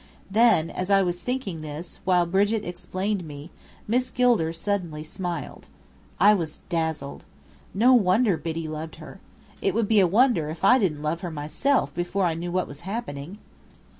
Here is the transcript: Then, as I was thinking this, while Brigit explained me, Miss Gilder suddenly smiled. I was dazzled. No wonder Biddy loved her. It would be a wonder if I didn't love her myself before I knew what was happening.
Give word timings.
Then, 0.31 0.71
as 0.71 0.89
I 0.89 1.03
was 1.03 1.21
thinking 1.21 1.61
this, 1.61 1.99
while 2.05 2.25
Brigit 2.25 2.65
explained 2.65 3.23
me, 3.23 3.51
Miss 3.87 4.09
Gilder 4.09 4.51
suddenly 4.51 5.03
smiled. 5.03 5.67
I 6.19 6.33
was 6.33 6.61
dazzled. 6.69 7.23
No 7.75 7.93
wonder 7.93 8.35
Biddy 8.35 8.67
loved 8.67 8.95
her. 8.95 9.19
It 9.61 9.75
would 9.75 9.87
be 9.87 9.99
a 9.99 10.07
wonder 10.07 10.49
if 10.49 10.63
I 10.65 10.79
didn't 10.79 11.03
love 11.03 11.21
her 11.21 11.29
myself 11.29 11.93
before 11.93 12.25
I 12.25 12.33
knew 12.33 12.51
what 12.51 12.67
was 12.67 12.79
happening. 12.79 13.37